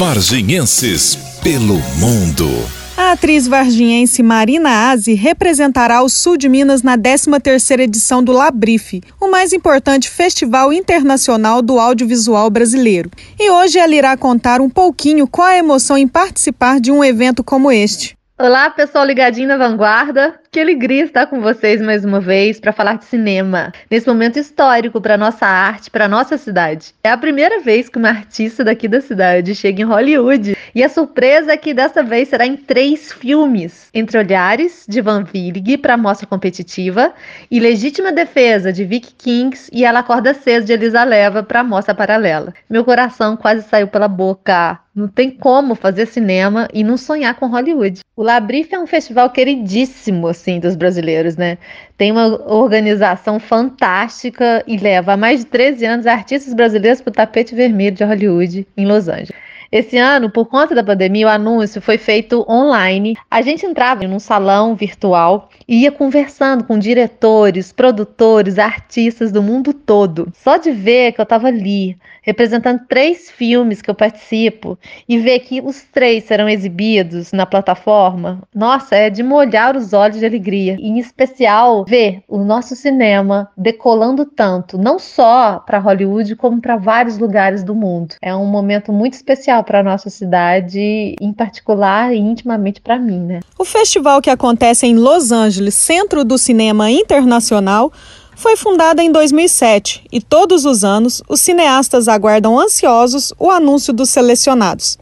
[0.00, 2.48] Varginhenses pelo mundo.
[2.96, 9.02] A atriz varginhense Marina Aze representará o sul de Minas na 13ª edição do Labrife,
[9.20, 13.10] o mais importante festival internacional do audiovisual brasileiro.
[13.38, 17.44] E hoje ela irá contar um pouquinho qual a emoção em participar de um evento
[17.44, 18.16] como este.
[18.42, 20.40] Olá, pessoal ligadinho na Vanguarda.
[20.50, 24.98] Que alegria estar com vocês mais uma vez para falar de cinema, nesse momento histórico
[24.98, 26.94] para nossa arte, para nossa cidade.
[27.04, 30.88] É a primeira vez que uma artista daqui da cidade chega em Hollywood e a
[30.88, 35.98] surpresa é que dessa vez será em três filmes: Entre Olhares, de Van Willig, para
[35.98, 37.12] mostra competitiva,
[37.50, 41.94] e Legítima Defesa, de Vicky Kings, e Ela Acorda Cedo, de Elisa Leva, para mostra
[41.94, 42.54] paralela.
[42.70, 44.80] Meu coração quase saiu pela boca.
[44.94, 48.00] Não tem como fazer cinema e não sonhar com Hollywood.
[48.16, 51.58] O Labrif é um festival queridíssimo assim dos brasileiros, né?
[51.96, 57.14] Tem uma organização fantástica e leva há mais de 13 anos artistas brasileiros para o
[57.14, 59.49] tapete vermelho de Hollywood em Los Angeles.
[59.72, 63.16] Esse ano, por conta da pandemia, o anúncio foi feito online.
[63.30, 69.40] A gente entrava em um salão virtual e ia conversando com diretores, produtores, artistas do
[69.40, 70.32] mundo todo.
[70.34, 74.76] Só de ver que eu estava ali, representando três filmes que eu participo,
[75.08, 80.18] e ver que os três serão exibidos na plataforma, nossa, é de molhar os olhos
[80.18, 80.76] de alegria.
[80.80, 86.76] E, em especial, ver o nosso cinema decolando tanto, não só para Hollywood, como para
[86.76, 88.16] vários lugares do mundo.
[88.20, 93.20] É um momento muito especial especial para nossa cidade, em particular e intimamente para mim,
[93.20, 93.40] né?
[93.58, 97.92] O festival que acontece em Los Angeles, Centro do Cinema Internacional,
[98.34, 104.08] foi fundada em 2007 e todos os anos os cineastas aguardam ansiosos o anúncio dos
[104.08, 104.98] selecionados.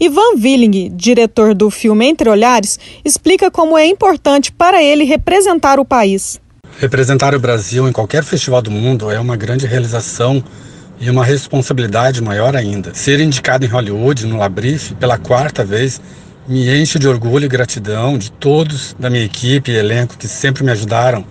[0.00, 5.84] Ivan Willing, diretor do filme Entre Olhares, explica como é importante para ele representar o
[5.84, 6.40] país.
[6.78, 10.42] Representar o Brasil em qualquer festival do mundo é uma grande realização
[11.00, 12.94] e uma responsabilidade maior ainda.
[12.94, 16.00] Ser indicado em Hollywood, no Labrife, pela quarta vez,
[16.46, 20.62] me enche de orgulho e gratidão de todos da minha equipe e elenco que sempre
[20.62, 21.24] me ajudaram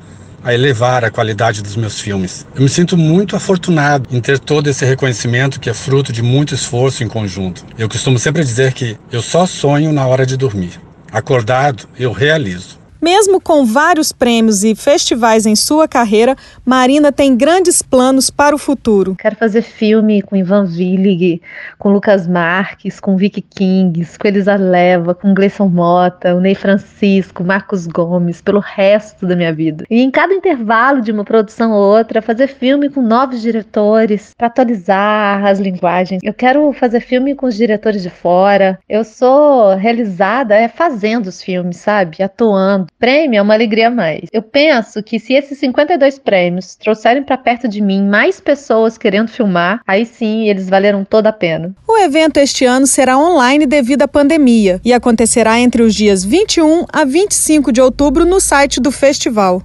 [0.44, 2.48] a elevar a qualidade dos meus filmes.
[2.56, 6.56] Eu me sinto muito afortunado em ter todo esse reconhecimento que é fruto de muito
[6.56, 7.66] esforço em conjunto.
[7.78, 10.80] Eu costumo sempre dizer que eu só sonho na hora de dormir.
[11.12, 12.79] Acordado, eu realizo.
[13.02, 18.60] Mesmo com vários prêmios e festivais em sua carreira, Marina tem grandes planos para o
[18.60, 19.16] futuro.
[19.16, 21.42] Quero fazer filme com Ivan Willig,
[21.78, 27.42] com Lucas Marques, com Vicky Kings, com Elisa Leva, com Gleison Mota, o Ney Francisco,
[27.42, 29.86] Marcos Gomes, pelo resto da minha vida.
[29.90, 34.48] E em cada intervalo de uma produção ou outra, fazer filme com novos diretores, para
[34.48, 36.22] atualizar as linguagens.
[36.22, 38.78] Eu quero fazer filme com os diretores de fora.
[38.90, 42.22] Eu sou realizada é fazendo os filmes, sabe?
[42.22, 44.24] Atuando Prêmio é uma alegria a mais.
[44.34, 49.30] Eu penso que se esses 52 prêmios trouxerem para perto de mim mais pessoas querendo
[49.30, 51.74] filmar, aí sim eles valeram toda a pena.
[51.88, 56.84] O evento este ano será online devido à pandemia e acontecerá entre os dias 21
[56.92, 59.64] a 25 de outubro no site do festival.